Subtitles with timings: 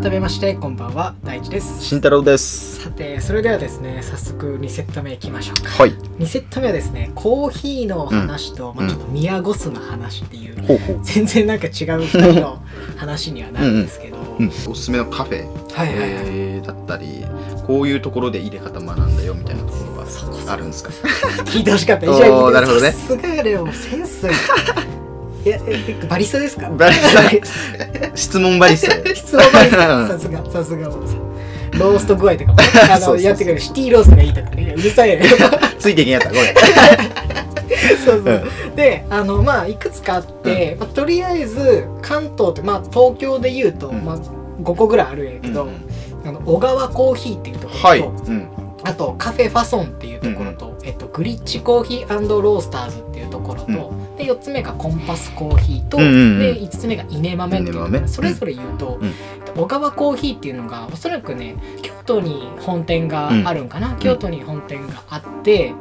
[0.00, 1.14] 改めましてこんばんは。
[1.24, 1.82] 大地です。
[1.84, 2.82] 慎太郎です。
[2.82, 5.70] さてそれではですね早速2セット目いきましょうか。
[5.70, 5.92] はい。
[5.92, 11.00] 2セット目はですねコーヒーの話と、まあ、ちょっとミヤゴスの話っていう、ほうほう。
[11.02, 12.62] 全然なんか違う2人の
[12.96, 17.24] 話にはなるんですけど、うんおすすめのカフェ、はいはいはい、えーだったり
[17.66, 20.90] こういうところで入れ方学んだよみたいなところがあるんですか？
[21.50, 22.06] 聞いてほしかった。
[22.10, 22.92] おーじゃあなるほどね。
[22.92, 24.26] さすがでもセンス
[25.44, 26.68] いやえバリスタですか？
[26.70, 27.14] バリス
[28.10, 28.16] タ。
[28.16, 28.98] 質問バリスタ。
[28.98, 30.08] で質問バリスタ。
[30.08, 32.58] さすがさすがロースト具合とかも。
[32.90, 33.60] あのやってくれる。
[33.60, 34.74] シティローストがいいとかね。
[34.76, 35.20] うるさいよ。
[35.78, 36.44] ついていけんやったごめん
[38.04, 38.42] そうそう。
[38.76, 44.04] であのまあいくつかあって、まあ、とりあえず関東ってまあ東京でいうと、うん。
[44.04, 44.18] まあ、
[44.62, 45.70] 5個ぐらいあるんやけど、うん
[46.24, 48.48] あの小川コーヒーっていうところと、はい、うん、
[48.84, 59.12] あとカフェファソンっていうところと、えっと、グリッチコーヒーロースターズっていうところと、で4つ目がコンパスコーヒーと、うんうんうんで5つ目が稲豆っていうのそれぞれ言うと、うん。
[59.56, 65.72] 小川コーヒーっていうのがおそらくね京都に本店があるんかな、京都に本店があって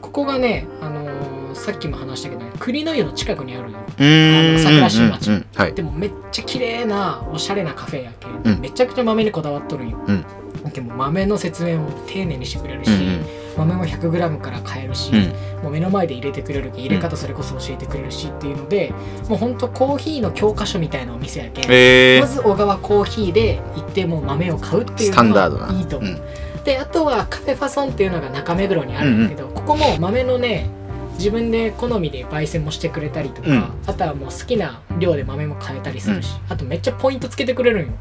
[0.00, 4.38] ここがね、あのーさっきも話したけどね栗の湯の近くにあるんようーん。
[4.40, 5.28] あの桜新町。
[5.28, 5.46] うんうん。
[5.54, 5.72] はい。
[5.72, 8.60] でもめっちゃ綺麗なおしゃれなカフェやけん、うん。
[8.60, 10.24] めちゃくちゃ豆にこだわっとるんよ、うん。
[10.72, 15.62] でも豆の説明も丁寧にしてくれるし、うんうん豆も 100g から買えるし、うん。
[15.62, 18.92] もう目の前で入れてくれるけん入れ方それこそ教えてくれるしっていうので、
[19.28, 25.72] もうほんとコーヒーの教科書みたいなお店やけん、えー、まず小川コーヒーで行ってもう豆を買うっていうのダードな。
[25.72, 26.14] いがいと思う、う
[26.60, 26.64] ん。
[26.64, 30.68] であとはカフェファソンっていうのが中目黒にあるんだけど、ここも豆のね
[31.18, 33.64] 自分で好みで焙煎もしてくれたりとか、うん。
[33.86, 37.94] あとはもう好きな量で豆も買えたりするし、あとめっちゃポイントつけてくれるんよ。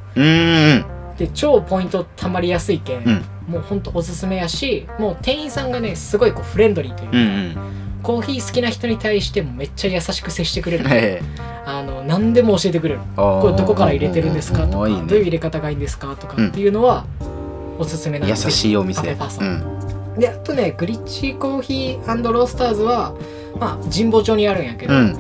[1.18, 7.56] で超ポイントたまりやすいけん、うんもうほんとおすすめやしもう店員さんがねすごいこうフレンドリーというか、うんうん。
[8.04, 11.22] コーヒー好きな人に対してもめっちゃ優しく接してくれる、 え
[11.66, 15.04] あの何でも教えてくれるー、これどこから入れてるんですかとかね。
[15.08, 17.06] どういう入れ方がいいんですかとかっていうのは
[17.80, 19.02] おすすめなん優ですしいお店。
[19.02, 20.20] カフェファソうンん。
[20.20, 23.14] であとねグリッチコーヒーロースターズは
[23.60, 25.18] まあ神保町にあるんやけど、うん。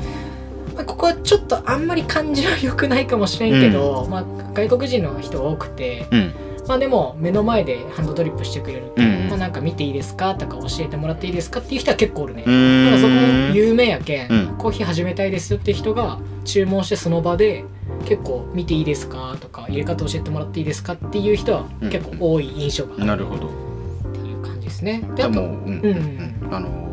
[0.75, 4.23] まあ、ここはちょっとあんまり感じは良くないかもしれんけど、まあ、
[4.53, 6.33] 外国人の人多くて、うん
[6.67, 12.85] まあでも目の前でハンドドリップしてくれる、うんまあ、なんか見ていいですかとか教えてもらっていいですかっていう人は結構おるね、うーん。
[12.85, 14.57] なんかそこも有名やけん、うん。
[14.57, 17.65] コーヒー始めたいですよって人が注文してその場で
[18.05, 21.89] 結構見ていいですかとか入れ方教えてもらっていいですかっていう人はうん。
[21.89, 25.01] 結構多い印象があるなるほどっていう感じですね。
[25.15, 26.45] でであともうんうん。
[26.45, 26.53] うん。
[26.53, 26.92] あのー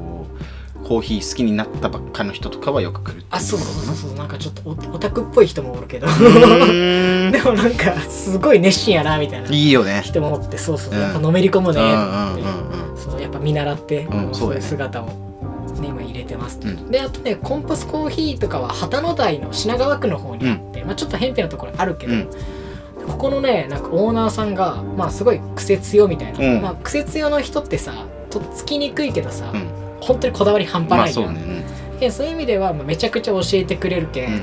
[0.91, 3.25] コーヒー好きになったばっかの人とかはよく来る。
[3.31, 4.15] あそうそうそうそう。
[4.15, 6.09] なんかちょっとオオタクっぽい人もおるけど。
[7.31, 10.03] でもなんかすごい熱心やなみたいないいよね。
[10.05, 11.01] 人もおってそうそう、うん。
[11.01, 15.13] やっぱのめり込むねとうんうん思って、やっぱ見習って、うんそういう姿を、ね、
[15.87, 16.91] 今入れてますと、うん。
[16.91, 22.29] であとねコンパスコーヒーとかは旗の台の品川区の方にあって、まあ、ちょっと偏僻なところあるけど、うん。
[23.07, 26.63] ここのねなんかオーナーさんがまあすごい癖強みたいな、うん。
[26.63, 27.93] まあ、癖強の人ってさ
[28.29, 31.65] とっつきにくいけどさ、うん本当にこだわり半端まあないよ、そうね。
[32.01, 34.43] でそういう意味ではまあめちゃくちゃ教えてくれるけん、うん。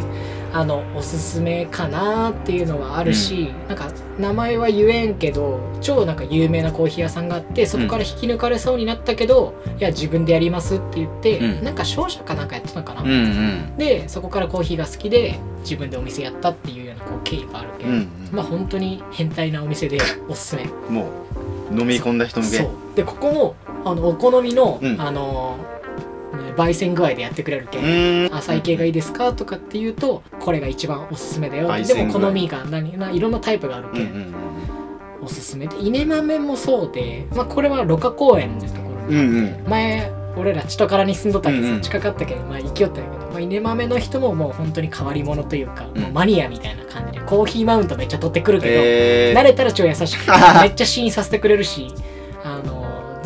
[0.54, 11.64] あのおすすめかなっていうのはあるし、なんか名前は言えんけど超なんか有名なコーヒー屋さんがあってそこから引き抜かれそうになったけど、いや自分でやりますって言って、うん。
[11.64, 13.14] なんか商社かなんかやってたのかな、うんう
[13.74, 13.78] ん。
[13.78, 18.08] でそこからコーヒーが好きで自分でお店やったっていうようなこう経緯があるけ、うんん。
[18.32, 19.98] まあ本当に変態なお店で
[20.30, 20.64] おすすめ。
[20.64, 21.10] うんも
[21.72, 22.58] う飲み込んだ人向け。
[22.60, 22.70] そう。
[22.96, 23.56] でここも
[23.92, 25.02] あのお好みの、うん。
[25.02, 25.58] あの
[26.34, 31.72] ね焙煎具合でやってくれるけん、浅い系がいいですかとかっていうとこれが一番おすすめだよ。
[31.86, 34.34] でも好みが何ないろんなタイプがあるけ、うん
[35.22, 35.68] おすすめ。
[35.68, 39.70] で稲豆もそうで、まあ、これは六花公園ってところにうんうん。
[39.70, 41.82] 前俺ら千からに住んどったけどさ、うんうん。
[41.82, 46.02] 近かったけど、まあ、行きよったんやけど、まあ、稲豆の人ももう本当に変わり者というか、うん。
[46.02, 50.32] もうマニアみたいな感じでコーヒーマウントめっちゃ取ってくるけど、え慣れたら超優しくて
[50.62, 51.94] めっちゃ試飲させてくれるし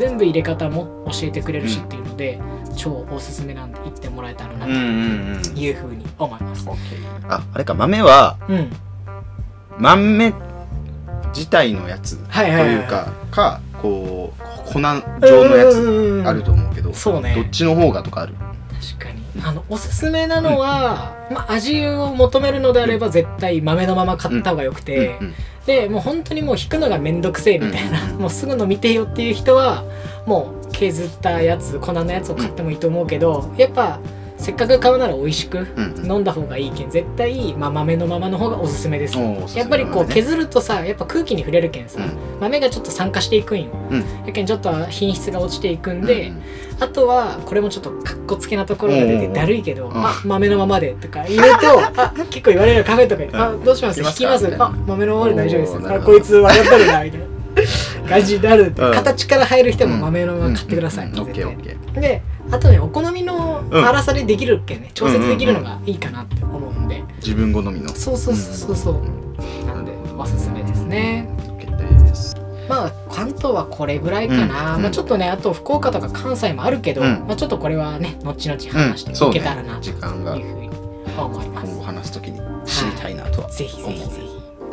[0.02, 2.40] 全部入れ方も教えてくれるしっていうので、
[2.76, 5.58] 超おすすめなんで行ってもらえたらなとうんうんうん。
[5.58, 6.68] いうふうに思います。
[7.30, 8.72] ああれか豆はうん、
[9.78, 10.34] 豆
[11.36, 17.36] 自体のやつというかかこう粉状のやつあると思うけどそうね。
[17.36, 18.34] どっちの方がとかある？
[18.98, 25.28] 確かにあのおすすめなのは、まあ、味を求めるのであれば絶対豆のまま買った方がよくて、うん。
[25.28, 25.34] うん。
[25.66, 28.18] でもう本当にもう引くのがめんどくせえみたいな、うん。
[28.18, 29.84] もうすぐの見てよっていう人は
[30.26, 34.00] もう削ったやつ粉のやつを買ってもいいと思うけど、やっぱ
[34.42, 36.12] せっかく買うなら美味しくうんうん。
[36.12, 36.90] 飲んだ方がいいけん。
[36.90, 39.16] 絶対、まあ、豆のままの方がおすすめです。
[39.18, 42.40] おーおすすめやっぱりこうね削るとさやっぱ空気に触れるけんさ、うん。
[42.42, 44.00] 豆がちょっと酸化していくんよ、うん。
[44.26, 46.42] やけんちょっと品質が落ちていくんで、うん
[46.82, 49.94] あとはこれもちょっとかっこつけなところが出てだるいけど「ん。
[49.96, 54.00] あ豆のままで」とか言うと あ結構言われるカフェとかに「あどうします？
[54.02, 54.48] 引引きます？
[54.58, 55.94] あ豆のままで大丈夫です。
[55.94, 61.14] あこいつ分かっとるな」みたいな感じになる形から入る人も豆のまま買ってください、うん。
[61.14, 61.20] うん。
[61.20, 61.94] うんオッケーオッ絶ケー。
[61.94, 62.02] 対。
[62.02, 62.22] で
[62.52, 63.84] あとねお好みのうん。
[63.84, 64.92] 粗さでできるけんね。
[64.94, 67.04] 調節できるのがいいかなって思うんで。
[67.18, 67.90] 自分好みの。
[67.90, 69.66] そうそうそうそうそう。
[69.66, 69.94] なんで。
[70.18, 71.28] おすすめですね。
[71.48, 72.36] OK です。
[72.70, 74.82] まあ関東はこれぐらいかな、うん。
[74.84, 77.26] まあ、ちょっとねあと福岡とか関西もあるけど、うん。
[77.28, 80.70] まあ、ちょっとこれはね後々話していけたらなと時いうふうに
[81.18, 84.22] 思います、今後話すときに知りたいなとはぜひぜひぜ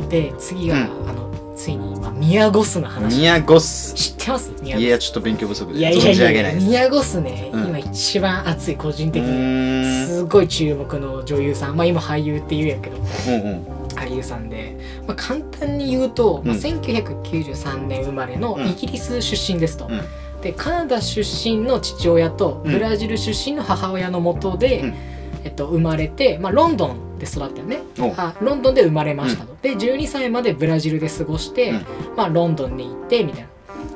[0.01, 0.09] ひ。
[0.09, 1.09] で次は、うん。
[1.09, 3.17] あのついに今宮古スの話。
[3.17, 4.51] 宮古ス知ってます？
[4.61, 6.67] 宮い古やちょっと勉強不足でいやいや存じ上いやげないです。
[6.67, 7.51] 宮古スね、
[7.91, 10.05] 一番熱い個人う的に。
[10.05, 11.77] すごい注目の女優さん。
[11.77, 12.97] まあ今俳優って言うんやけど。
[12.97, 13.79] うんうん。
[13.95, 14.77] 俳優さんで、
[15.07, 16.59] まあ、簡単に言うと、まあ、うん。
[16.59, 18.67] 1993年生まれのうん。
[18.67, 20.01] イギリス出身ですと、うん。
[20.41, 22.71] でカナダ出身の父親とうん。
[22.71, 24.93] ブラジル出身の母親のもとで、うん。
[25.43, 27.79] えっと、生まれて、まあ、ロンドンで育ったよね。
[27.99, 31.85] おあロンドンで生まれましたと、で12歳までブラジルで過ごして、うん。
[32.15, 33.49] まあ、ロンドンに行ってみたいな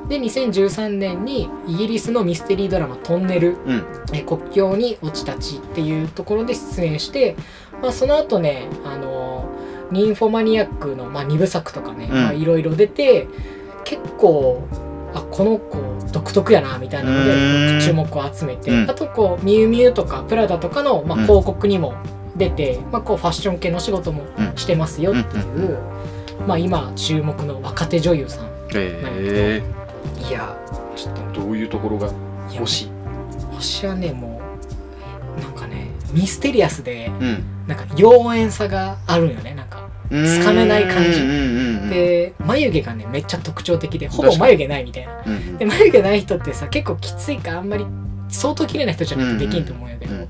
[0.08, 3.84] で2013年にイギリスのミステリードラマ「トンネルうん。
[4.12, 7.36] え国境に落ちたち」っていうところで出演して、
[7.82, 9.46] まあ、その後ねあの
[9.90, 13.28] ニンフォマニアックの、まあ、2部作とかねいろいろ出て
[13.84, 14.62] 結構
[15.14, 15.78] あこの子
[16.12, 18.90] 独特やなみたいなので注目を集めて、うん。
[18.90, 21.24] あとこうミュウミュウとかプラダとかの、まあ、うん。
[21.24, 21.94] 広告にも
[22.36, 25.78] 出て、まあ、こうファッション系の仕事もうんしてますよっていう、
[26.46, 29.62] まあ、今注目の若手女優さんへ
[30.28, 30.56] いや
[30.96, 32.08] ちょっとどういうところが？
[32.08, 32.10] い
[32.54, 32.90] や欲しい
[33.52, 34.40] 星はねも
[35.38, 37.44] うなんかねミステリアスでうん。
[37.66, 39.88] なんか妖艶さがあるんよねなんか。
[40.10, 41.20] つかめない感じ。
[41.20, 45.22] うんうんうんで眉毛がねめっちゃ特徴的でほぼ眉毛ないみたいな。
[45.58, 47.86] で眉毛ない人ってさ結構きついかあんまり
[48.28, 50.28] 相当綺麗な人じゃないとできんと思うんやけど、うんうん。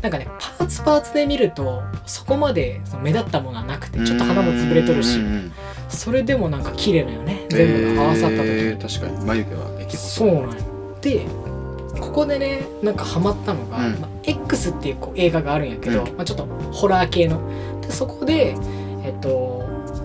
[0.00, 5.18] なんかねパーツパーツで見るとそこまでその目立ったものはなくてちょっと鼻も潰れとるし。
[5.18, 5.52] うんうんうん
[5.88, 7.46] それでもなんか綺麗なよね。
[7.48, 10.64] 全部が合わさった時に、へー確かに眉毛は激細そうなんよ
[11.00, 11.26] で
[12.00, 14.00] ここでねなんかハマったのが「うん。
[14.00, 16.16] まあ X」っていうこう映画があるんやけど、うん。
[16.16, 17.40] まあ、ちょっとホラー系の。
[17.80, 18.54] でそこで
[19.04, 19.64] えっと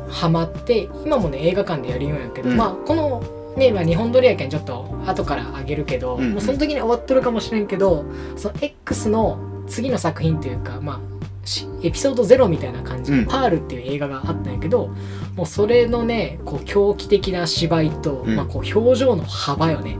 [0.09, 2.57] ハマって今もね映画館でやるんやけど、うん。
[2.57, 3.23] まあこの
[3.57, 6.31] ね、まあ、日本撮りやけんちょっと後からあげるけど、うんうん。
[6.33, 8.05] もうその時に終わってるかもしれんけど
[8.37, 11.10] その X の次の作品というかまあし
[11.83, 14.91] エピソード0みたいな感じでうん「パール」っていう映画があったんやけど
[15.35, 18.35] もうそれのねこう狂気的な芝居と、うん。
[18.35, 19.97] まあ、こう表情の幅よね。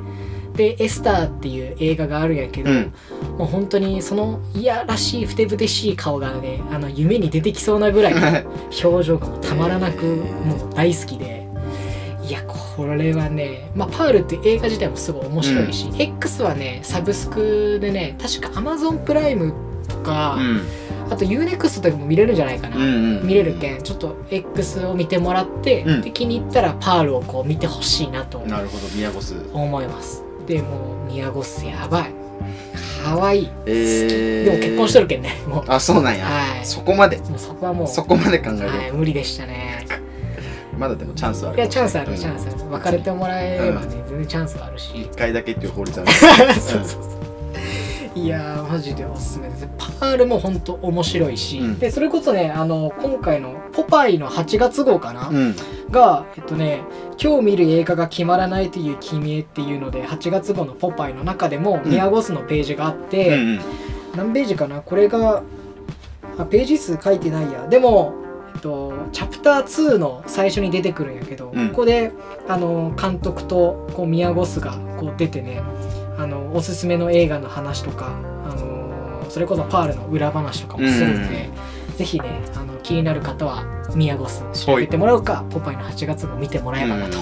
[0.56, 2.94] で「エスター」っていう映画があるんやけど、うん。
[3.38, 8.22] もう本当にそのいやらしいふてぶてしい顔がねあの夢に出てきそうなぐらいの
[8.84, 11.42] 表情がたまらなくもう大好きで。
[12.28, 19.54] いやこれはね、まあ、パールっていう映画自体もすごい面白いし、X はねサブスクでね確か Amazon プライム
[19.90, 20.62] とか、うん
[21.12, 22.88] あと UNEXT とかも見れるんじゃないかな、うんう
[23.20, 26.02] ん見れるけんちょっと X を見てもらって、うん。
[26.02, 29.36] で気に入ったらパールをこう見てほしいなとなるほど宮古ス。
[29.54, 30.24] 思います。
[30.48, 32.14] でもう宮古スやばい。
[33.04, 33.44] かわい。
[33.44, 34.44] いえー。
[34.46, 35.64] でも結婚しとるけんねもう。
[35.68, 36.26] あそうなんや。
[36.26, 36.66] はい。
[36.66, 37.18] そこまで。
[37.18, 37.88] もうそこはもう。
[37.88, 39.86] そこまで考えはい、る無理でしたね。
[40.78, 41.62] まだでもチャンスはあるい。
[41.62, 42.18] やチャンスあるうん。
[42.18, 42.72] チャンスある。
[42.72, 45.02] 別れてもらえればね、全然チャンスはあるし。
[45.02, 46.12] 一回だけっていう法律ある。
[46.60, 47.22] そうそうそう
[48.14, 49.70] いやーマジでおすすめです。
[49.78, 51.80] パールも本当面白いし、うん。
[51.80, 55.56] でそれこそねあの今回の「ポパイ」の8月号かな、うん。
[55.90, 56.82] がえっとね
[57.22, 61.92] 「今日見る映画が決まらないという君へ」っていうので8月号の「ポパイ」の中でもうん。
[61.92, 63.60] ミヤゴスのページがあって、うんうん。
[64.18, 64.82] 何ページかな？
[64.82, 65.42] これが
[66.38, 67.66] あページ数書いてないや。
[67.70, 68.14] でも、
[68.54, 71.70] えっと、チャプター2の最初に出てくるんやけど、うん。
[71.70, 72.12] ここで
[72.50, 75.62] あの監督とこうミヤゴスがこう出てね
[76.54, 78.08] おすすめの映画の話とか、
[78.46, 81.50] あのそれこそパールの裏話とかもするんで、
[81.98, 83.64] ぜひねあの気になる方は
[83.96, 87.18] ミヤゴス調べてもらうか「ポパイ」の8月号見てもらえばなと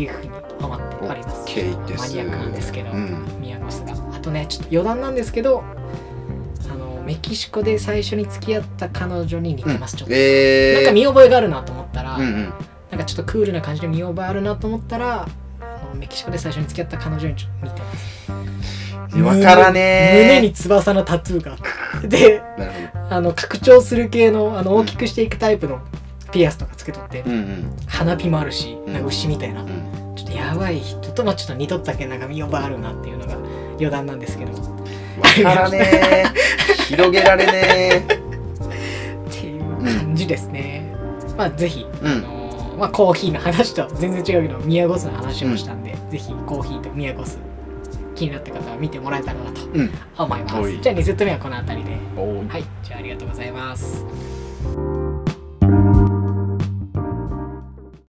[0.00, 1.46] いうふうに思っております。
[1.54, 1.98] です。
[1.98, 3.26] マニアックなんですけど、うん。
[3.40, 5.62] ミヤゴスがあとねちょっと余談なんですけど
[6.70, 10.74] あのメキシコで最初に付き合った彼女に似てます、ちょっと、えー。
[10.76, 12.52] なんか見覚えがあるなと思ったら、うんうん。
[12.90, 15.26] なんかちょっとクールな感じで見覚えあるなと思ったら
[15.94, 18.30] メキシコで最初に付き合った彼女にちょっと似てます
[19.22, 21.54] わからねー胸に翼のタトゥーがあ
[21.98, 22.08] って。
[22.08, 22.42] で
[23.08, 25.80] あの拡張する系のあの大きくしていくタイプの
[26.32, 27.76] ピアスとかつけとって、うんうん。
[27.86, 28.92] 花火もあるしうん。
[28.92, 29.68] なんか牛みたいな、うん。
[30.16, 33.34] ちょっとやばい人と、まあ、ちょっと似とったけなんか見覚えあるなっていうのが
[33.78, 34.52] 余談なんですけど。
[34.52, 34.56] っ
[35.44, 36.24] わからねえ。
[36.88, 38.06] 広げられね
[39.30, 40.92] ていう感じですね、
[41.36, 42.08] まあぜひ、うん。
[42.08, 42.46] あのー
[42.76, 47.38] まあ、コーヒーの話と全然違うけど宮古酢の話もしたんで、ぜひコーヒーと宮古酢
[48.16, 51.96] 気になった方は見てもらえたらなと思います、うん、じゃあ2セット目はこの辺りで。
[52.48, 52.64] はい。
[52.82, 55.05] じゃあありがとうございます。